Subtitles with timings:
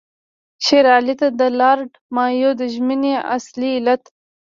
[0.65, 4.03] شېر علي ته د لارډ مایو د ژمنې اصلي علت.